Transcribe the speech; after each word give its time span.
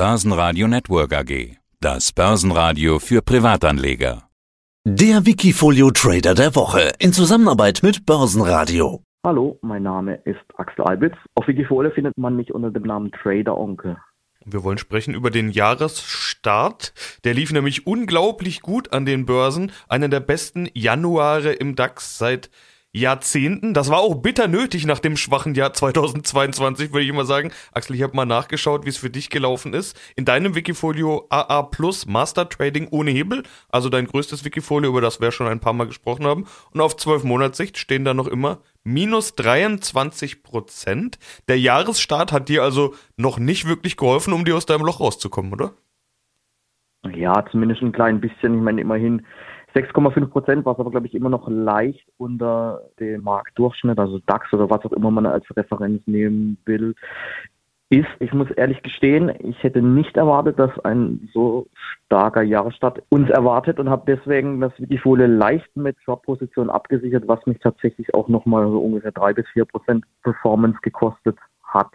Börsenradio 0.00 0.66
Network 0.66 1.12
AG. 1.12 1.58
Das 1.78 2.10
Börsenradio 2.14 2.98
für 3.00 3.20
Privatanleger. 3.20 4.22
Der 4.86 5.26
Wikifolio 5.26 5.90
Trader 5.90 6.34
der 6.34 6.56
Woche 6.56 6.94
in 6.98 7.12
Zusammenarbeit 7.12 7.80
mit 7.82 8.06
Börsenradio. 8.06 9.02
Hallo, 9.26 9.58
mein 9.60 9.82
Name 9.82 10.14
ist 10.24 10.40
Axel 10.56 10.86
Albitz. 10.86 11.16
Auf 11.34 11.46
Wikifolio 11.48 11.90
findet 11.90 12.16
man 12.16 12.34
mich 12.34 12.54
unter 12.54 12.70
dem 12.70 12.84
Namen 12.84 13.12
Trader 13.12 13.58
Onkel. 13.58 13.98
Wir 14.46 14.64
wollen 14.64 14.78
sprechen 14.78 15.12
über 15.12 15.30
den 15.30 15.50
Jahresstart. 15.50 16.94
Der 17.24 17.34
lief 17.34 17.52
nämlich 17.52 17.86
unglaublich 17.86 18.62
gut 18.62 18.94
an 18.94 19.04
den 19.04 19.26
Börsen. 19.26 19.70
Einer 19.86 20.08
der 20.08 20.20
besten 20.20 20.66
Januare 20.72 21.52
im 21.52 21.74
DAX 21.76 22.16
seit 22.16 22.48
Jahrzehnten. 22.92 23.72
Das 23.72 23.90
war 23.90 23.98
auch 23.98 24.16
bitter 24.16 24.48
nötig 24.48 24.84
nach 24.84 24.98
dem 24.98 25.16
schwachen 25.16 25.54
Jahr 25.54 25.72
2022, 25.72 26.92
würde 26.92 27.04
ich 27.04 27.08
immer 27.08 27.24
sagen. 27.24 27.52
Axel, 27.72 27.96
ich 27.96 28.02
habe 28.02 28.16
mal 28.16 28.26
nachgeschaut, 28.26 28.84
wie 28.84 28.88
es 28.88 28.96
für 28.96 29.10
dich 29.10 29.30
gelaufen 29.30 29.74
ist. 29.74 29.98
In 30.16 30.24
deinem 30.24 30.54
Wikifolio 30.54 31.26
AA 31.30 31.62
Plus 31.62 32.06
Master 32.06 32.48
Trading 32.48 32.88
ohne 32.90 33.12
Hebel, 33.12 33.44
also 33.68 33.88
dein 33.88 34.06
größtes 34.06 34.44
Wikifolio, 34.44 34.90
über 34.90 35.00
das 35.00 35.20
wir 35.20 35.30
schon 35.30 35.46
ein 35.46 35.60
paar 35.60 35.72
Mal 35.72 35.86
gesprochen 35.86 36.26
haben. 36.26 36.46
Und 36.72 36.80
auf 36.80 36.96
12 36.96 37.24
Monatssicht 37.24 37.78
stehen 37.78 38.04
da 38.04 38.12
noch 38.12 38.26
immer 38.26 38.58
minus 38.82 39.34
23 39.36 40.42
Prozent. 40.42 41.18
Der 41.48 41.60
Jahresstart 41.60 42.32
hat 42.32 42.48
dir 42.48 42.62
also 42.62 42.94
noch 43.16 43.38
nicht 43.38 43.68
wirklich 43.68 43.96
geholfen, 43.96 44.32
um 44.32 44.44
dir 44.44 44.56
aus 44.56 44.66
deinem 44.66 44.84
Loch 44.84 45.00
rauszukommen, 45.00 45.52
oder? 45.52 45.74
Ja, 47.14 47.44
zumindest 47.50 47.82
ein 47.82 47.92
klein 47.92 48.20
bisschen. 48.20 48.54
Ich 48.54 48.60
meine, 48.60 48.80
immerhin 48.80 49.24
6,5 49.74 50.26
Prozent, 50.26 50.66
was 50.66 50.78
aber, 50.78 50.90
glaube 50.90 51.06
ich, 51.06 51.14
immer 51.14 51.28
noch 51.28 51.48
leicht 51.48 52.06
unter 52.18 52.82
dem 52.98 53.22
Marktdurchschnitt, 53.22 53.98
also 53.98 54.18
DAX 54.26 54.52
oder 54.52 54.70
was 54.70 54.84
auch 54.84 54.92
immer 54.92 55.10
man 55.10 55.26
als 55.26 55.44
Referenz 55.56 56.02
nehmen 56.06 56.58
will, 56.64 56.94
ist, 57.90 58.08
ich 58.20 58.32
muss 58.32 58.48
ehrlich 58.52 58.82
gestehen, 58.82 59.32
ich 59.40 59.60
hätte 59.64 59.82
nicht 59.82 60.16
erwartet, 60.16 60.58
dass 60.60 60.70
ein 60.84 61.28
so 61.34 61.66
starker 62.06 62.42
Jahresstart 62.42 63.02
uns 63.08 63.28
erwartet 63.30 63.80
und 63.80 63.90
habe 63.90 64.04
deswegen 64.06 64.60
das 64.60 64.72
Wikifolie 64.78 65.26
leicht 65.26 65.76
mit 65.76 65.96
Short-Position 66.04 66.70
abgesichert, 66.70 67.26
was 67.26 67.44
mich 67.46 67.58
tatsächlich 67.58 68.14
auch 68.14 68.28
nochmal 68.28 68.68
so 68.68 68.78
ungefähr 68.78 69.10
drei 69.10 69.32
bis 69.32 69.46
vier 69.52 69.64
Prozent 69.64 70.04
Performance 70.22 70.78
gekostet 70.82 71.36
hat. 71.64 71.90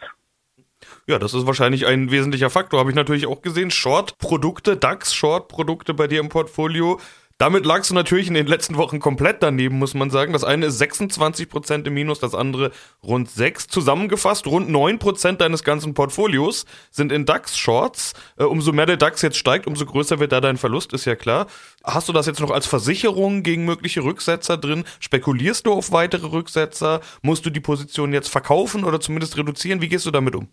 Ja, 1.08 1.18
das 1.18 1.34
ist 1.34 1.48
wahrscheinlich 1.48 1.88
ein 1.88 2.12
wesentlicher 2.12 2.50
Faktor. 2.50 2.80
Habe 2.80 2.90
ich 2.90 2.96
natürlich 2.96 3.28
auch 3.28 3.42
gesehen. 3.42 3.72
Short-Produkte, 3.72 4.76
DAX-Short-Produkte 4.76 5.94
bei 5.94 6.08
dir 6.08 6.20
im 6.20 6.30
Portfolio 6.30 7.00
damit 7.38 7.66
lagst 7.66 7.90
du 7.90 7.94
natürlich 7.94 8.28
in 8.28 8.34
den 8.34 8.48
letzten 8.48 8.78
Wochen 8.78 9.00
komplett 9.00 9.44
daneben, 9.44 9.78
muss 9.78 9.94
man 9.94 10.10
sagen. 10.10 10.32
Das 10.32 10.46
eine 10.46 10.68
ist 10.68 10.82
26% 10.82 11.86
im 11.86 11.94
Minus, 11.94 12.20
das 12.20 12.34
andere 12.34 12.72
rund 13.04 13.30
6. 13.30 13.68
Zusammengefasst, 13.68 14.48
rund 14.48 14.70
9% 14.70 15.34
deines 15.34 15.66
ganzen 15.66 15.94
Portfolios 15.94 16.66
sind 16.92 17.12
in 17.12 17.26
DAX-Shorts. 17.26 18.14
Äh, 18.38 18.46
umso 18.46 18.72
mehr 18.72 18.86
der 18.86 18.98
DAX 18.98 19.22
jetzt 19.22 19.38
steigt, 19.38 19.68
umso 19.68 19.86
größer 19.86 20.20
wird 20.20 20.32
da 20.32 20.40
dein 20.40 20.58
Verlust, 20.58 20.94
ist 20.94 21.06
ja 21.06 21.16
klar. 21.16 21.48
Hast 21.84 22.08
du 22.08 22.14
das 22.14 22.26
jetzt 22.26 22.40
noch 22.40 22.52
als 22.52 22.68
Versicherung 22.68 23.44
gegen 23.44 23.66
mögliche 23.66 24.04
Rücksetzer 24.04 24.58
drin? 24.58 24.86
Spekulierst 25.02 25.66
du 25.66 25.74
auf 25.74 25.92
weitere 25.92 26.28
Rücksetzer? 26.28 27.02
Musst 27.22 27.46
du 27.46 27.50
die 27.50 27.60
Position 27.60 28.14
jetzt 28.14 28.30
verkaufen 28.30 28.86
oder 28.86 29.02
zumindest 29.02 29.38
reduzieren? 29.38 29.82
Wie 29.82 29.90
gehst 29.90 30.06
du 30.06 30.12
damit 30.12 30.36
um? 30.36 30.48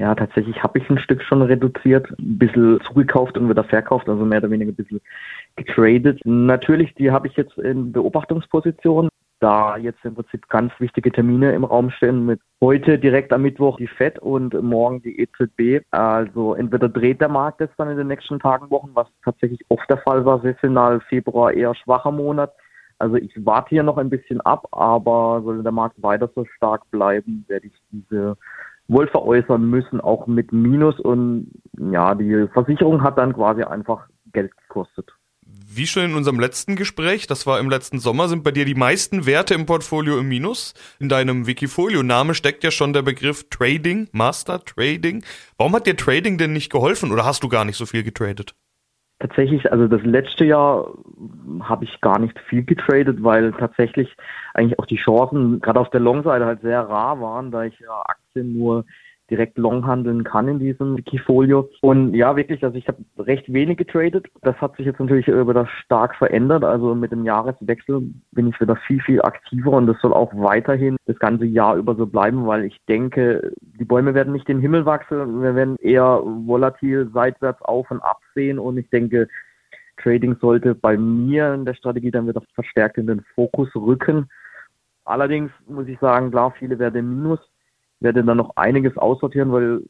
Ja, 0.00 0.14
tatsächlich 0.14 0.62
habe 0.62 0.78
ich 0.78 0.88
ein 0.88 0.98
Stück 0.98 1.22
schon 1.22 1.42
reduziert, 1.42 2.08
ein 2.18 2.38
bisschen 2.38 2.80
zugekauft 2.86 3.36
und 3.36 3.50
wieder 3.50 3.64
verkauft, 3.64 4.08
also 4.08 4.24
mehr 4.24 4.38
oder 4.38 4.50
weniger 4.50 4.72
ein 4.72 4.74
bisschen 4.74 5.02
getradet. 5.56 6.22
Natürlich, 6.24 6.94
die 6.94 7.10
habe 7.10 7.26
ich 7.26 7.36
jetzt 7.36 7.58
in 7.58 7.92
Beobachtungsposition, 7.92 9.10
da 9.40 9.76
jetzt 9.76 10.02
im 10.06 10.14
Prinzip 10.14 10.48
ganz 10.48 10.72
wichtige 10.78 11.12
Termine 11.12 11.52
im 11.52 11.64
Raum 11.64 11.90
stehen 11.90 12.24
mit 12.24 12.40
heute 12.62 12.98
direkt 12.98 13.30
am 13.34 13.42
Mittwoch 13.42 13.76
die 13.76 13.88
FED 13.88 14.18
und 14.20 14.54
morgen 14.62 15.02
die 15.02 15.20
EZB. 15.20 15.84
Also 15.90 16.54
entweder 16.54 16.88
dreht 16.88 17.20
der 17.20 17.28
Markt 17.28 17.60
jetzt 17.60 17.74
dann 17.76 17.90
in 17.90 17.98
den 17.98 18.06
nächsten 18.06 18.38
Tagen, 18.38 18.70
Wochen, 18.70 18.92
was 18.94 19.08
tatsächlich 19.22 19.60
oft 19.68 19.84
der 19.90 19.98
Fall 19.98 20.24
war, 20.24 20.40
saisonal 20.40 21.00
Februar 21.10 21.52
eher 21.52 21.74
schwacher 21.74 22.10
Monat. 22.10 22.54
Also 22.98 23.16
ich 23.16 23.32
warte 23.44 23.68
hier 23.68 23.82
noch 23.82 23.98
ein 23.98 24.08
bisschen 24.08 24.40
ab, 24.40 24.66
aber 24.72 25.42
soll 25.44 25.62
der 25.62 25.72
Markt 25.72 26.02
weiter 26.02 26.30
so 26.34 26.46
stark 26.56 26.90
bleiben, 26.90 27.44
werde 27.48 27.66
ich 27.66 27.74
diese 27.90 28.38
wohl 28.90 29.06
veräußern 29.06 29.64
müssen, 29.64 30.00
auch 30.00 30.26
mit 30.26 30.52
Minus. 30.52 30.98
Und 30.98 31.52
ja, 31.78 32.14
die 32.14 32.48
Versicherung 32.52 33.02
hat 33.02 33.18
dann 33.18 33.32
quasi 33.32 33.62
einfach 33.62 34.08
Geld 34.32 34.52
gekostet. 34.56 35.10
Wie 35.72 35.86
schon 35.86 36.04
in 36.04 36.14
unserem 36.14 36.40
letzten 36.40 36.74
Gespräch, 36.74 37.28
das 37.28 37.46
war 37.46 37.60
im 37.60 37.70
letzten 37.70 38.00
Sommer, 38.00 38.28
sind 38.28 38.42
bei 38.42 38.50
dir 38.50 38.64
die 38.64 38.74
meisten 38.74 39.26
Werte 39.26 39.54
im 39.54 39.66
Portfolio 39.66 40.18
im 40.18 40.28
Minus. 40.28 40.74
In 40.98 41.08
deinem 41.08 41.46
Wikifolio-Name 41.46 42.34
steckt 42.34 42.64
ja 42.64 42.72
schon 42.72 42.92
der 42.92 43.02
Begriff 43.02 43.48
Trading, 43.50 44.08
Master 44.12 44.64
Trading. 44.64 45.24
Warum 45.56 45.74
hat 45.74 45.86
dir 45.86 45.96
Trading 45.96 46.38
denn 46.38 46.52
nicht 46.52 46.72
geholfen 46.72 47.12
oder 47.12 47.24
hast 47.24 47.44
du 47.44 47.48
gar 47.48 47.64
nicht 47.64 47.76
so 47.76 47.86
viel 47.86 48.02
getradet? 48.02 48.54
Tatsächlich, 49.20 49.70
also 49.70 49.86
das 49.86 50.02
letzte 50.02 50.44
Jahr 50.44 50.88
habe 51.62 51.84
ich 51.84 52.00
gar 52.00 52.18
nicht 52.18 52.38
viel 52.48 52.64
getradet, 52.64 53.22
weil 53.22 53.52
tatsächlich 53.52 54.16
eigentlich 54.54 54.78
auch 54.78 54.86
die 54.86 54.96
Chancen 54.96 55.60
gerade 55.60 55.78
auf 55.78 55.90
der 55.90 56.00
Long-Seite 56.00 56.46
halt 56.46 56.62
sehr 56.62 56.80
rar 56.80 57.20
waren, 57.20 57.50
da 57.50 57.64
ich 57.64 57.78
ja 57.78 58.02
Aktien 58.30 58.58
nur 58.58 58.84
direkt 59.30 59.58
long 59.58 59.86
handeln 59.86 60.24
kann 60.24 60.48
in 60.48 60.58
diesem 60.58 60.96
Wikifolio. 60.96 61.70
Und 61.82 62.14
ja, 62.14 62.34
wirklich, 62.34 62.64
also 62.64 62.76
ich 62.76 62.88
habe 62.88 62.98
recht 63.16 63.52
wenig 63.52 63.78
getradet. 63.78 64.26
Das 64.42 64.56
hat 64.56 64.76
sich 64.76 64.86
jetzt 64.86 64.98
natürlich 64.98 65.28
über 65.28 65.54
das 65.54 65.68
stark 65.84 66.16
verändert. 66.16 66.64
Also 66.64 66.96
mit 66.96 67.12
dem 67.12 67.24
Jahreswechsel 67.24 68.12
bin 68.32 68.48
ich 68.48 68.60
wieder 68.60 68.74
viel, 68.74 69.00
viel 69.00 69.22
aktiver 69.22 69.70
und 69.70 69.86
das 69.86 70.00
soll 70.00 70.12
auch 70.12 70.32
weiterhin 70.34 70.96
das 71.06 71.16
ganze 71.20 71.44
Jahr 71.44 71.76
über 71.76 71.94
so 71.94 72.06
bleiben, 72.06 72.44
weil 72.46 72.64
ich 72.64 72.76
denke, 72.88 73.52
die 73.60 73.84
Bäume 73.84 74.14
werden 74.14 74.32
nicht 74.32 74.48
den 74.48 74.60
Himmel 74.60 74.84
wachsen. 74.84 75.42
Wir 75.42 75.54
werden 75.54 75.76
eher 75.76 76.20
volatil 76.24 77.08
seitwärts 77.14 77.62
auf 77.62 77.88
und 77.92 78.00
ab 78.00 78.18
sehen 78.34 78.58
und 78.58 78.78
ich 78.78 78.90
denke, 78.90 79.28
Trading 80.02 80.38
sollte 80.40 80.74
bei 80.74 80.96
mir 80.96 81.54
in 81.54 81.66
der 81.66 81.74
Strategie 81.74 82.10
dann 82.10 82.26
wieder 82.26 82.42
verstärkt 82.54 82.98
in 82.98 83.06
den 83.06 83.22
Fokus 83.36 83.68
rücken. 83.76 84.28
Allerdings 85.04 85.52
muss 85.68 85.86
ich 85.88 85.98
sagen, 86.00 86.30
klar, 86.30 86.52
viele 86.58 86.78
werden 86.78 87.22
Minus 87.22 87.40
werde 88.00 88.24
dann 88.24 88.36
noch 88.36 88.56
einiges 88.56 88.96
aussortieren, 88.96 89.52
weil 89.52 89.82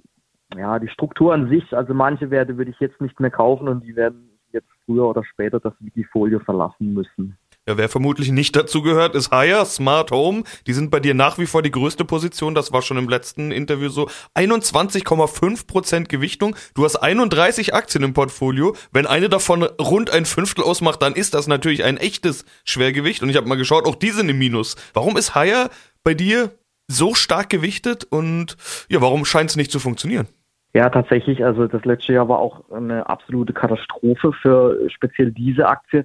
ja, 0.56 0.78
die 0.78 0.88
Struktur 0.88 1.32
an 1.32 1.48
sich, 1.48 1.72
also 1.72 1.94
manche 1.94 2.30
Werte 2.30 2.56
würde 2.58 2.70
ich 2.70 2.80
jetzt 2.80 3.00
nicht 3.00 3.20
mehr 3.20 3.30
kaufen 3.30 3.68
und 3.68 3.84
die 3.84 3.94
werden 3.94 4.30
jetzt 4.52 4.68
früher 4.84 5.06
oder 5.08 5.24
später 5.24 5.60
das 5.60 5.74
Wikifolio 5.80 6.40
verlassen 6.40 6.92
müssen. 6.92 7.38
Ja, 7.68 7.76
wer 7.76 7.88
vermutlich 7.88 8.32
nicht 8.32 8.56
dazu 8.56 8.82
gehört, 8.82 9.14
ist 9.14 9.32
Hire, 9.32 9.64
Smart 9.66 10.10
Home. 10.10 10.44
Die 10.66 10.72
sind 10.72 10.90
bei 10.90 10.98
dir 10.98 11.14
nach 11.14 11.38
wie 11.38 11.46
vor 11.46 11.62
die 11.62 11.70
größte 11.70 12.04
Position. 12.04 12.54
Das 12.54 12.72
war 12.72 12.82
schon 12.82 12.96
im 12.96 13.08
letzten 13.08 13.52
Interview 13.52 13.90
so. 13.90 14.08
21,5% 14.34 16.08
Gewichtung. 16.08 16.56
Du 16.74 16.84
hast 16.84 16.96
31 16.96 17.74
Aktien 17.74 18.02
im 18.02 18.14
Portfolio. 18.14 18.74
Wenn 18.92 19.06
eine 19.06 19.28
davon 19.28 19.62
rund 19.62 20.10
ein 20.10 20.24
Fünftel 20.24 20.64
ausmacht, 20.64 21.02
dann 21.02 21.12
ist 21.12 21.34
das 21.34 21.46
natürlich 21.46 21.84
ein 21.84 21.98
echtes 21.98 22.46
Schwergewicht. 22.64 23.22
Und 23.22 23.28
ich 23.28 23.36
habe 23.36 23.46
mal 23.46 23.56
geschaut, 23.56 23.86
auch 23.86 23.94
die 23.94 24.10
sind 24.10 24.30
im 24.30 24.38
Minus. 24.38 24.76
Warum 24.94 25.16
ist 25.18 25.34
Hire 25.34 25.68
bei 26.02 26.14
dir 26.14 26.50
so 26.90 27.14
stark 27.14 27.48
gewichtet 27.48 28.04
und 28.04 28.56
ja, 28.88 29.00
warum 29.00 29.24
scheint 29.24 29.50
es 29.50 29.56
nicht 29.56 29.70
zu 29.70 29.78
funktionieren? 29.78 30.26
Ja, 30.72 30.88
tatsächlich. 30.88 31.44
Also 31.44 31.66
das 31.66 31.84
letzte 31.84 32.12
Jahr 32.12 32.28
war 32.28 32.38
auch 32.38 32.70
eine 32.70 33.08
absolute 33.08 33.52
Katastrophe 33.52 34.32
für 34.32 34.88
speziell 34.88 35.32
diese 35.32 35.66
Aktie, 35.68 36.04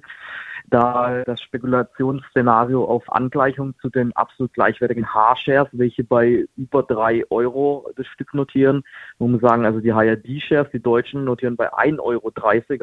da 0.68 1.22
das 1.24 1.40
Spekulationsszenario 1.40 2.84
auf 2.84 3.04
Angleichung 3.12 3.74
zu 3.80 3.88
den 3.88 4.14
absolut 4.16 4.52
gleichwertigen 4.52 5.06
H-Shares, 5.14 5.68
welche 5.72 6.02
bei 6.02 6.46
über 6.56 6.82
drei 6.82 7.22
Euro 7.30 7.88
das 7.96 8.08
Stück 8.08 8.34
notieren, 8.34 8.82
man 9.18 9.38
sagen, 9.38 9.64
also 9.64 9.78
die 9.78 9.92
HRD-Shares, 9.92 10.70
die 10.72 10.82
Deutschen 10.82 11.24
notieren 11.24 11.54
bei 11.54 11.72
1,30 11.72 12.00
Euro. 12.00 12.32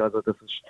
Also 0.02 0.22
das 0.22 0.36
ist 0.36 0.62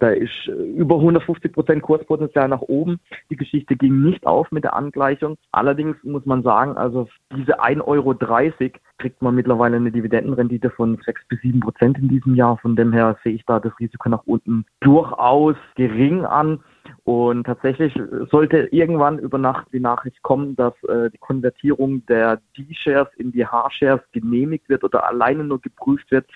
da 0.00 0.08
ist 0.08 0.48
äh, 0.48 0.52
über 0.52 0.96
150 0.96 1.52
Prozent 1.52 1.82
Kurspotenzial 1.82 2.48
nach 2.48 2.62
oben. 2.62 2.98
Die 3.30 3.36
Geschichte 3.36 3.76
ging 3.76 4.02
nicht 4.02 4.26
auf 4.26 4.50
mit 4.50 4.64
der 4.64 4.74
Angleichung. 4.74 5.36
Allerdings 5.52 5.96
muss 6.02 6.26
man 6.26 6.42
sagen, 6.42 6.76
also 6.76 7.08
diese 7.36 7.62
1,30 7.62 7.84
Euro 7.86 8.14
kriegt 8.98 9.22
man 9.22 9.34
mittlerweile 9.34 9.76
eine 9.76 9.92
Dividendenrendite 9.92 10.70
von 10.70 10.98
6 11.04 11.28
bis 11.28 11.40
7 11.42 11.60
Prozent 11.60 11.98
in 11.98 12.08
diesem 12.08 12.34
Jahr. 12.34 12.58
Von 12.58 12.76
dem 12.76 12.92
her 12.92 13.16
sehe 13.22 13.34
ich 13.34 13.44
da 13.46 13.60
das 13.60 13.72
Risiko 13.78 14.08
nach 14.08 14.22
unten 14.26 14.64
durchaus 14.80 15.56
gering 15.76 16.24
an. 16.24 16.60
Und 17.04 17.44
tatsächlich 17.44 17.94
sollte 18.30 18.68
irgendwann 18.72 19.18
über 19.18 19.38
Nacht 19.38 19.68
die 19.72 19.80
Nachricht 19.80 20.22
kommen, 20.22 20.56
dass 20.56 20.74
äh, 20.84 21.10
die 21.10 21.18
Konvertierung 21.18 22.04
der 22.06 22.40
D-Shares 22.56 23.08
in 23.16 23.32
die 23.32 23.46
H-Shares 23.46 24.00
genehmigt 24.12 24.68
wird 24.68 24.82
oder 24.82 25.06
alleine 25.06 25.44
nur 25.44 25.60
geprüft 25.60 26.10
wird, 26.10 26.26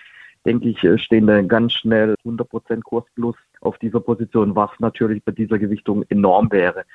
denke 0.45 0.69
ich, 0.69 0.83
äh, 0.83 0.97
stehen 0.97 1.27
da 1.27 1.41
ganz 1.41 1.73
schnell 1.73 2.15
100% 2.25 2.81
Kurs 2.81 3.05
plus 3.15 3.35
auf 3.61 3.77
dieser 3.79 3.99
Position, 3.99 4.55
was 4.55 4.69
natürlich 4.79 5.23
bei 5.23 5.31
dieser 5.31 5.57
Gewichtung 5.57 6.03
enorm 6.09 6.51
wäre. 6.51 6.85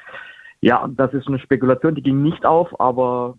Ja, 0.61 0.89
das 0.89 1.13
ist 1.15 1.27
eine 1.27 1.39
Spekulation, 1.39 1.95
die 1.95 2.03
ging 2.03 2.23
nicht 2.23 2.45
auf, 2.45 2.79
aber 2.79 3.39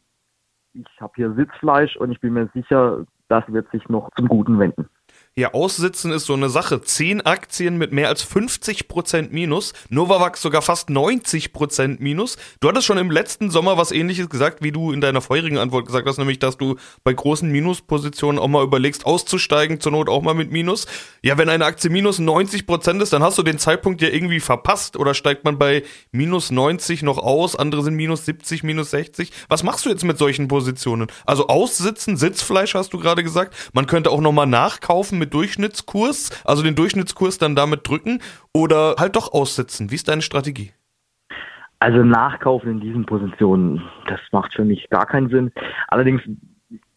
ich 0.74 0.86
habe 1.00 1.14
hier 1.16 1.34
Sitzfleisch 1.34 1.96
und 1.98 2.12
ich 2.12 2.20
bin 2.20 2.34
mir 2.34 2.50
sicher, 2.54 3.06
das 3.28 3.44
wird 3.48 3.70
sich 3.72 3.88
noch 3.90 4.10
zum 4.18 4.28
Guten 4.28 4.60
wenden. 4.60 4.90
Ja, 5.38 5.54
aussitzen 5.54 6.12
ist 6.12 6.26
so 6.26 6.34
eine 6.34 6.50
Sache. 6.50 6.82
Zehn 6.82 7.22
Aktien 7.22 7.78
mit 7.78 7.94
mehr 7.94 8.10
als 8.10 8.22
50% 8.22 9.30
Minus. 9.32 9.72
Novavax 9.88 10.42
sogar 10.42 10.62
fast 10.62 10.90
90% 10.90 12.02
Minus. 12.02 12.36
Du 12.60 12.68
hattest 12.68 12.86
schon 12.86 12.98
im 12.98 13.10
letzten 13.10 13.50
Sommer 13.50 13.78
was 13.78 13.94
ähnliches 13.94 14.28
gesagt, 14.28 14.62
wie 14.62 14.74
du 14.74 14.92
in 14.92 15.00
deiner 15.00 15.22
vorherigen 15.22 15.58
Antwort 15.58 15.86
gesagt 15.86 16.06
hast, 16.06 16.18
nämlich, 16.18 16.40
dass 16.40 16.58
du 16.58 16.76
bei 17.06 17.14
großen 17.14 17.50
Minuspositionen 17.50 18.42
auch 18.42 18.50
mal 18.50 18.62
überlegst, 18.62 19.06
auszusteigen, 19.06 19.80
zur 19.80 19.94
Not 19.94 20.10
auch 20.10 20.22
mal 20.22 20.34
mit 20.34 20.52
Minus. 20.52 20.86
Ja, 21.22 21.38
wenn 21.38 21.48
eine 21.48 21.64
Aktie 21.64 21.90
minus 21.90 22.20
90% 22.20 23.02
ist, 23.02 23.14
dann 23.14 23.24
hast 23.24 23.38
du 23.38 23.44
den 23.44 23.58
Zeitpunkt 23.58 24.02
ja 24.02 24.10
irgendwie 24.10 24.42
verpasst. 24.42 24.98
Oder 24.98 25.14
steigt 25.14 25.46
man 25.46 25.58
bei 25.58 25.84
minus 26.12 26.52
90 26.52 27.04
noch 27.04 27.18
aus, 27.18 27.56
andere 27.56 27.84
sind 27.84 27.96
minus 27.96 28.26
70, 28.26 28.64
minus 28.64 28.92
60. 28.92 29.32
Was 29.48 29.64
machst 29.64 29.86
du 29.86 29.92
jetzt 29.92 30.04
mit 30.04 30.18
solchen 30.18 30.50
Positionen? 30.50 31.08
Also 31.26 31.48
aussitzen, 31.48 32.18
Sitzfleisch 32.18 32.74
hast 32.74 32.92
du 32.92 33.00
gerade 33.00 33.24
gesagt. 33.24 33.56
Man 33.72 33.88
könnte 33.88 34.12
auch 34.12 34.20
nochmal 34.20 34.48
nachkaufen 34.48 35.21
mit 35.22 35.34
Durchschnittskurs, 35.34 36.44
also 36.44 36.64
den 36.64 36.76
Durchschnittskurs 36.76 37.38
dann 37.38 37.56
damit 37.56 37.88
drücken 37.88 38.20
oder 38.54 38.96
halt 39.00 39.16
doch 39.16 39.32
aussitzen? 39.32 39.90
Wie 39.92 39.96
ist 39.96 40.10
deine 40.10 40.22
Strategie? 40.22 40.74
Also 41.80 42.04
nachkaufen 42.04 42.70
in 42.70 42.80
diesen 42.80 43.06
Positionen, 43.06 43.82
das 44.08 44.20
macht 44.32 44.54
für 44.54 44.66
mich 44.66 44.90
gar 44.90 45.06
keinen 45.06 45.30
Sinn. 45.30 45.52
Allerdings, 45.88 46.22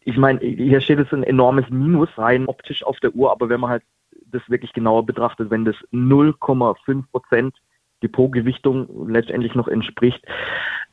ich 0.00 0.17
meine, 0.17 0.41
hier 0.41 0.81
steht 0.81 0.99
jetzt 0.99 1.15
ein 1.15 1.23
enormes 1.23 1.71
Minus 1.71 2.11
rein 2.19 2.47
optisch 2.47 2.82
auf 2.82 2.99
der 3.00 3.15
Uhr, 3.15 3.31
aber 3.31 3.49
wenn 3.49 3.61
man 3.61 3.71
halt 3.71 3.82
das 4.27 4.43
wirklich 4.49 4.73
genauer 4.73 5.06
betrachtet, 5.06 5.50
wenn 5.50 5.65
das 5.65 5.77
0,5 5.93 7.05
Prozent 7.11 7.56
Depotgewichtung 8.03 9.09
letztendlich 9.09 9.55
noch 9.55 9.69
entspricht, 9.69 10.23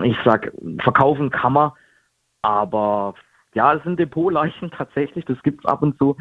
ich 0.03 0.15
sag, 0.23 0.53
verkaufen 0.79 1.29
kann 1.29 1.53
man, 1.53 1.71
aber 2.41 3.15
ja, 3.53 3.73
es 3.73 3.83
sind 3.83 3.99
Depotleichen 3.99 4.71
tatsächlich, 4.77 5.25
das 5.25 5.41
gibt 5.43 5.63
es 5.63 5.65
ab 5.69 5.81
und 5.81 5.97
zu. 5.97 6.15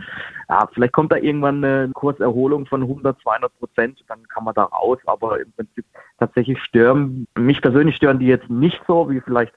Ja, 0.49 0.69
vielleicht 0.73 0.93
kommt 0.93 1.13
da 1.13 1.17
irgendwann 1.17 1.65
eine 1.65 1.91
Kurserholung 1.93 2.67
von 2.67 2.83
100, 2.83 3.21
200 3.23 3.59
Prozent, 3.59 4.05
dann 4.09 4.27
kann 4.29 4.45
man 4.45 4.55
da 4.55 4.65
raus, 4.65 4.99
aber 5.07 5.41
im 5.41 5.53
Prinzip 5.53 5.85
tatsächlich 6.19 6.63
stören, 6.63 7.27
mich 7.37 7.61
persönlich 7.61 7.97
stören 7.97 8.19
die 8.19 8.27
jetzt 8.27 8.51
nicht 8.51 8.81
so, 8.87 9.11
wie 9.11 9.21
vielleicht 9.21 9.55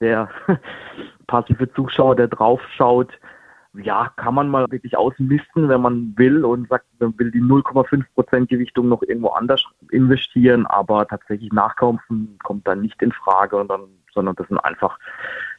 der 0.00 0.28
passive 1.26 1.72
Zuschauer, 1.72 2.16
der 2.16 2.28
drauf 2.28 2.60
schaut. 2.76 3.12
Ja, 3.74 4.12
kann 4.16 4.34
man 4.34 4.48
mal 4.48 4.66
wirklich 4.70 4.96
ausmisten, 4.96 5.68
wenn 5.68 5.82
man 5.82 6.14
will 6.16 6.44
und 6.44 6.68
sagt, 6.68 6.86
man 6.98 7.16
will 7.18 7.30
die 7.30 7.42
0,5 7.42 8.04
Prozent 8.14 8.48
Gewichtung 8.48 8.88
noch 8.88 9.02
irgendwo 9.02 9.28
anders 9.28 9.62
investieren, 9.90 10.66
aber 10.66 11.06
tatsächlich 11.06 11.52
nachkaufen 11.52 12.38
kommt 12.42 12.66
dann 12.66 12.80
nicht 12.80 13.00
in 13.02 13.12
Frage 13.12 13.56
und 13.56 13.68
dann, 13.68 13.82
sondern 14.12 14.34
das 14.36 14.48
sind 14.48 14.58
einfach 14.58 14.98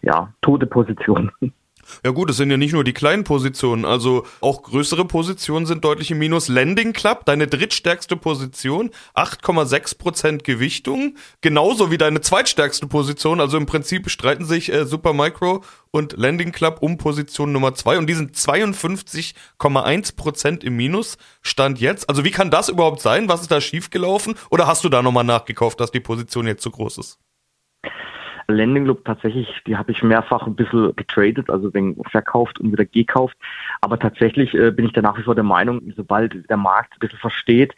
ja, 0.01 0.33
tote 0.41 0.65
Position. 0.65 1.31
Ja 2.03 2.11
gut, 2.11 2.29
es 2.29 2.37
sind 2.37 2.51
ja 2.51 2.57
nicht 2.57 2.73
nur 2.73 2.83
die 2.83 2.93
kleinen 2.93 3.23
Positionen, 3.23 3.85
also 3.85 4.27
auch 4.41 4.61
größere 4.63 5.05
Positionen 5.05 5.65
sind 5.65 5.83
deutlich 5.83 6.11
im 6.11 6.19
Minus. 6.19 6.47
Landing 6.47 6.93
Club, 6.93 7.25
deine 7.25 7.47
drittstärkste 7.47 8.15
Position, 8.15 8.91
8,6% 9.15 10.43
Gewichtung, 10.43 11.15
genauso 11.41 11.89
wie 11.91 11.97
deine 11.97 12.21
zweitstärkste 12.21 12.87
Position, 12.87 13.41
also 13.41 13.57
im 13.57 13.65
Prinzip 13.65 14.09
streiten 14.09 14.45
sich 14.45 14.71
äh, 14.71 14.85
Supermicro 14.85 15.63
und 15.91 16.17
Landing 16.17 16.51
Club 16.51 16.77
um 16.81 16.97
Position 16.97 17.51
Nummer 17.51 17.73
2 17.73 17.97
und 17.97 18.07
die 18.07 18.13
sind 18.13 18.35
52,1% 18.35 20.63
im 20.63 20.75
Minus, 20.75 21.17
Stand 21.41 21.79
jetzt. 21.79 22.09
Also 22.09 22.23
wie 22.23 22.31
kann 22.31 22.51
das 22.51 22.69
überhaupt 22.69 23.01
sein? 23.01 23.29
Was 23.29 23.41
ist 23.41 23.51
da 23.51 23.61
schiefgelaufen? 23.61 24.35
Oder 24.49 24.67
hast 24.67 24.83
du 24.83 24.89
da 24.89 25.01
nochmal 25.01 25.23
nachgekauft, 25.23 25.79
dass 25.79 25.91
die 25.91 25.99
Position 25.99 26.47
jetzt 26.47 26.63
zu 26.63 26.71
groß 26.71 26.97
ist? 26.99 27.19
Landing 28.49 28.85
Loop 28.85 29.05
tatsächlich, 29.05 29.47
die 29.65 29.77
habe 29.77 29.91
ich 29.91 30.03
mehrfach 30.03 30.45
ein 30.47 30.55
bisschen 30.55 30.95
getradet, 30.95 31.49
also 31.49 31.71
verkauft 32.09 32.59
und 32.59 32.71
wieder 32.71 32.85
gekauft. 32.85 33.37
Aber 33.81 33.99
tatsächlich 33.99 34.53
äh, 34.53 34.71
bin 34.71 34.85
ich 34.85 34.93
da 34.93 35.01
nach 35.01 35.17
wie 35.17 35.23
vor 35.23 35.35
der 35.35 35.43
Meinung, 35.43 35.81
sobald 35.95 36.49
der 36.49 36.57
Markt 36.57 36.93
ein 36.93 36.99
bisschen 36.99 37.19
versteht, 37.19 37.75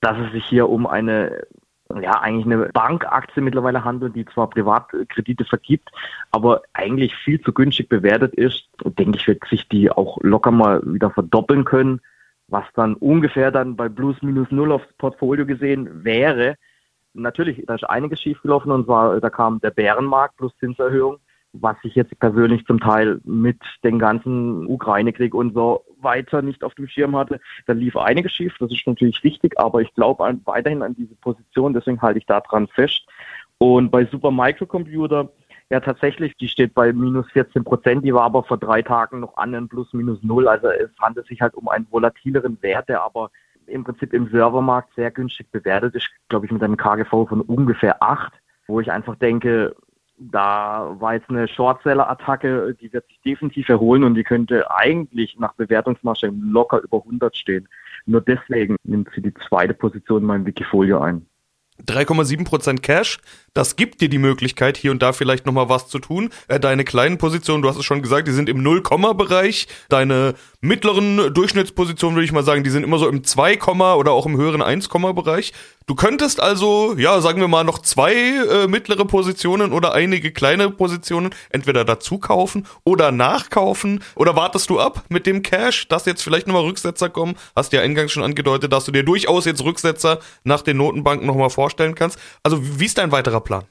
dass 0.00 0.16
es 0.18 0.32
sich 0.32 0.44
hier 0.44 0.68
um 0.68 0.86
eine 0.86 1.46
ja, 2.02 2.20
eigentlich 2.20 2.44
eine 2.44 2.68
Bankaktie 2.68 3.42
mittlerweile 3.42 3.82
handelt, 3.82 4.14
die 4.14 4.26
zwar 4.26 4.50
Privatkredite 4.50 5.44
vergibt, 5.46 5.90
aber 6.30 6.62
eigentlich 6.74 7.14
viel 7.14 7.40
zu 7.40 7.52
günstig 7.52 7.88
bewertet 7.88 8.34
ist, 8.34 8.68
denke 8.84 9.16
ich, 9.16 9.26
wird 9.26 9.42
sich 9.48 9.68
die 9.68 9.90
auch 9.90 10.18
locker 10.20 10.50
mal 10.50 10.82
wieder 10.84 11.10
verdoppeln 11.10 11.64
können, 11.64 12.00
was 12.48 12.64
dann 12.74 12.94
ungefähr 12.94 13.50
dann 13.50 13.76
bei 13.76 13.88
plus 13.88 14.20
minus 14.22 14.50
null 14.50 14.72
aufs 14.72 14.92
Portfolio 14.98 15.46
gesehen 15.46 16.04
wäre 16.04 16.56
natürlich, 17.18 17.64
da 17.66 17.74
ist 17.74 17.84
einiges 17.84 18.20
schiefgelaufen 18.20 18.72
und 18.72 18.86
zwar, 18.86 19.20
da 19.20 19.30
kam 19.30 19.60
der 19.60 19.70
Bärenmarkt 19.70 20.36
plus 20.36 20.56
Zinserhöhung, 20.58 21.18
was 21.52 21.76
ich 21.82 21.94
jetzt 21.94 22.18
persönlich 22.18 22.64
zum 22.66 22.80
Teil 22.80 23.20
mit 23.24 23.58
dem 23.84 23.98
ganzen 23.98 24.66
Ukraine-Krieg 24.66 25.34
und 25.34 25.54
so 25.54 25.84
weiter 26.00 26.42
nicht 26.42 26.62
auf 26.62 26.74
dem 26.74 26.88
Schirm 26.88 27.16
hatte. 27.16 27.40
Da 27.66 27.72
lief 27.72 27.96
einiges 27.96 28.32
schief, 28.32 28.54
das 28.58 28.70
ist 28.70 28.86
natürlich 28.86 29.22
wichtig, 29.24 29.58
aber 29.58 29.80
ich 29.80 29.92
glaube 29.94 30.38
weiterhin 30.44 30.82
an 30.82 30.94
diese 30.94 31.14
Position, 31.16 31.74
deswegen 31.74 32.00
halte 32.02 32.18
ich 32.18 32.26
da 32.26 32.40
dran 32.40 32.68
fest. 32.68 33.06
Und 33.58 33.90
bei 33.90 34.04
Super 34.06 34.30
Microcomputer, 34.30 35.30
ja 35.70 35.80
tatsächlich, 35.80 36.36
die 36.36 36.48
steht 36.48 36.74
bei 36.74 36.92
minus 36.92 37.30
14 37.32 37.64
Prozent, 37.64 38.04
die 38.04 38.14
war 38.14 38.22
aber 38.22 38.44
vor 38.44 38.58
drei 38.58 38.82
Tagen 38.82 39.20
noch 39.20 39.36
an 39.36 39.68
plus 39.68 39.92
minus 39.92 40.22
null. 40.22 40.48
Also 40.48 40.68
es 40.68 40.90
handelt 41.00 41.26
sich 41.26 41.40
halt 41.40 41.54
um 41.54 41.68
einen 41.68 41.86
volatileren 41.90 42.62
Wert, 42.62 42.88
der 42.88 43.02
aber 43.02 43.30
im 43.68 43.84
Prinzip 43.84 44.12
im 44.12 44.28
Servermarkt 44.30 44.94
sehr 44.94 45.10
günstig 45.10 45.50
bewertet 45.50 45.94
ist, 45.94 46.08
glaube 46.28 46.46
ich, 46.46 46.52
mit 46.52 46.62
einem 46.62 46.76
KGV 46.76 47.28
von 47.28 47.40
ungefähr 47.42 48.02
8, 48.02 48.32
wo 48.66 48.80
ich 48.80 48.90
einfach 48.90 49.16
denke, 49.16 49.74
da 50.18 50.96
war 50.98 51.14
jetzt 51.14 51.30
eine 51.30 51.46
Shortseller-Attacke, 51.46 52.74
die 52.80 52.92
wird 52.92 53.06
sich 53.06 53.20
definitiv 53.24 53.68
erholen 53.68 54.02
und 54.04 54.14
die 54.14 54.24
könnte 54.24 54.70
eigentlich 54.70 55.36
nach 55.38 55.54
Bewertungsmasche 55.54 56.32
locker 56.40 56.82
über 56.82 56.98
100 56.98 57.36
stehen. 57.36 57.68
Nur 58.06 58.20
deswegen 58.20 58.76
nimmt 58.84 59.08
sie 59.14 59.22
die 59.22 59.34
zweite 59.48 59.74
Position 59.74 60.22
in 60.22 60.26
meinem 60.26 60.46
Wikifolio 60.46 61.00
ein. 61.00 61.26
3,7% 61.86 62.80
Cash, 62.80 63.18
das 63.54 63.76
gibt 63.76 64.00
dir 64.00 64.08
die 64.08 64.18
Möglichkeit, 64.18 64.76
hier 64.76 64.90
und 64.90 65.00
da 65.00 65.12
vielleicht 65.12 65.46
nochmal 65.46 65.68
was 65.68 65.88
zu 65.88 65.98
tun. 65.98 66.30
Äh, 66.48 66.58
deine 66.58 66.84
kleinen 66.84 67.18
Positionen, 67.18 67.62
du 67.62 67.68
hast 67.68 67.76
es 67.76 67.84
schon 67.84 68.02
gesagt, 68.02 68.26
die 68.26 68.32
sind 68.32 68.48
im 68.48 68.58
0-Bereich. 68.58 69.68
Deine 69.88 70.34
mittleren 70.60 71.32
Durchschnittspositionen, 71.32 72.16
würde 72.16 72.24
ich 72.24 72.32
mal 72.32 72.42
sagen, 72.42 72.64
die 72.64 72.70
sind 72.70 72.82
immer 72.82 72.98
so 72.98 73.08
im 73.08 73.22
2, 73.22 73.58
oder 73.60 74.12
auch 74.12 74.26
im 74.26 74.36
höheren 74.36 74.62
1-Bereich. 74.62 75.52
Du 75.86 75.94
könntest 75.94 76.42
also, 76.42 76.96
ja, 76.96 77.20
sagen 77.20 77.40
wir 77.40 77.48
mal, 77.48 77.64
noch 77.64 77.78
zwei 77.78 78.12
äh, 78.14 78.66
mittlere 78.66 79.04
Positionen 79.04 79.72
oder 79.72 79.94
einige 79.94 80.32
kleine 80.32 80.70
Positionen 80.70 81.30
entweder 81.50 81.84
dazu 81.84 82.18
kaufen 82.18 82.66
oder 82.84 83.12
nachkaufen. 83.12 84.02
Oder 84.16 84.34
wartest 84.34 84.68
du 84.70 84.80
ab 84.80 85.04
mit 85.08 85.26
dem 85.26 85.42
Cash, 85.42 85.88
dass 85.88 86.06
jetzt 86.06 86.22
vielleicht 86.22 86.46
nochmal 86.46 86.64
Rücksetzer 86.64 87.08
kommen? 87.08 87.36
Hast 87.54 87.72
ja 87.72 87.80
eingangs 87.80 88.12
schon 88.12 88.24
angedeutet, 88.24 88.72
dass 88.72 88.84
du 88.84 88.92
dir 88.92 89.04
durchaus 89.04 89.44
jetzt 89.44 89.64
Rücksetzer 89.64 90.18
nach 90.44 90.62
den 90.62 90.76
Notenbanken 90.76 91.26
nochmal 91.26 91.50
vorstellen 91.50 91.94
kannst. 91.94 92.18
Also, 92.42 92.80
wie 92.80 92.86
ist 92.86 92.98
dein 92.98 93.12
weiterer 93.12 93.40
Plan? 93.40 93.64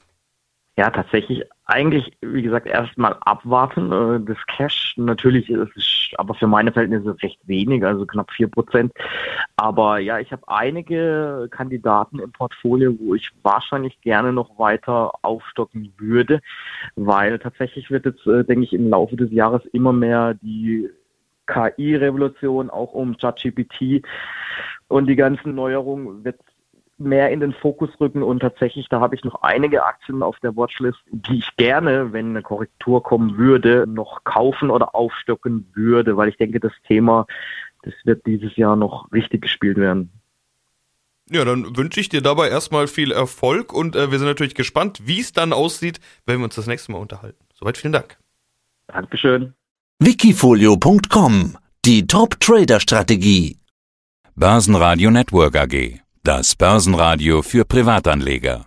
Ja, 0.78 0.90
tatsächlich 0.90 1.44
eigentlich, 1.68 2.18
wie 2.22 2.42
gesagt, 2.42 2.66
erstmal 2.66 3.18
abwarten. 3.22 3.92
Äh, 3.92 4.22
das 4.26 4.38
Cash 4.48 4.96
natürlich 4.98 5.50
ist 5.50 6.14
aber 6.18 6.34
für 6.34 6.48
meine 6.48 6.72
Verhältnisse 6.72 7.22
recht 7.22 7.40
wenig, 7.46 7.84
also 7.86 8.06
knapp 8.06 8.32
vier 8.32 8.48
Prozent. 8.48 8.94
Aber 9.58 10.00
ja, 10.00 10.20
ich 10.20 10.32
habe 10.32 10.44
einige 10.48 11.48
Kandidaten 11.52 12.20
im 12.20 12.32
Portfolio, 12.32 12.96
wo 13.00 13.16
ich 13.16 13.30
wahrscheinlich 13.44 14.00
gerne 14.02 14.32
noch 14.32 14.58
weiter 14.58 15.12
aufstocken 15.22 15.94
würde, 15.98 16.40
weil 16.96 17.38
tatsächlich 17.38 17.92
wird 17.92 18.06
jetzt, 18.06 18.26
äh, 18.26 18.46
denke 18.46 18.64
ich, 18.64 18.74
im 18.74 18.90
Laufe 18.90 19.18
des 19.18 19.32
Jahres 19.32 19.66
immer 19.74 19.92
mehr 19.92 20.36
die 20.36 20.90
KI-Revolution 21.48 22.70
auch 22.70 22.94
um 22.94 23.18
ChatGPT 23.18 24.04
und 24.88 25.08
die 25.08 25.16
ganzen 25.16 25.56
Neuerungen 25.56 26.24
wird 26.24 26.40
mehr 26.98 27.30
in 27.32 27.40
den 27.40 27.54
Fokus 27.54 27.90
rücken 28.00 28.24
und 28.24 28.40
tatsächlich, 28.40 28.88
da 28.90 29.00
habe 29.00 29.16
ich 29.16 29.24
noch 29.24 29.42
einige 29.44 29.86
Aktien 29.86 30.24
auf 30.24 30.40
der 30.40 30.56
Watchlist, 30.56 31.00
die 31.12 31.40
ich 31.40 31.56
gerne, 31.58 32.14
wenn 32.14 32.30
eine 32.30 32.42
Korrektur 32.42 33.04
kommen 33.04 33.38
würde, 33.38 33.86
noch 33.88 34.24
kaufen 34.24 34.70
oder 34.70 34.96
aufstocken 34.96 35.68
würde, 35.74 36.18
weil 36.18 36.30
ich 36.30 36.38
denke, 36.38 36.60
das 36.60 36.74
Thema, 36.88 37.28
das 37.84 37.94
wird 38.04 38.26
dieses 38.26 38.56
Jahr 38.56 38.76
noch 38.76 39.12
richtig 39.12 39.42
gespielt 39.42 39.78
werden. 39.78 40.12
Ja, 41.30 41.44
dann 41.44 41.76
wünsche 41.76 42.00
ich 42.00 42.10
dir 42.10 42.22
dabei 42.22 42.50
erstmal 42.50 42.88
viel 42.88 43.12
Erfolg 43.12 43.74
und 43.74 43.96
äh, 43.96 44.12
wir 44.12 44.18
sind 44.18 44.28
natürlich 44.28 44.56
gespannt, 44.56 45.02
wie 45.06 45.20
es 45.20 45.34
dann 45.34 45.52
aussieht, 45.52 46.00
wenn 46.26 46.40
wir 46.40 46.46
uns 46.46 46.56
das 46.56 46.68
nächste 46.68 46.92
Mal 46.94 47.00
unterhalten. 47.00 47.44
Soweit 47.54 47.78
vielen 47.78 47.94
Dank. 47.94 48.18
Dankeschön. 48.88 49.54
Wikifolio.com 50.00 51.58
Die 51.84 52.08
Top-Trader-Strategie. 52.08 53.58
Börsenradio 54.36 55.12
Network 55.12 55.56
AG. 55.58 56.07
Das 56.28 56.58
Börsenradio 56.58 57.42
für 57.42 57.64
Privatanleger. 57.64 58.66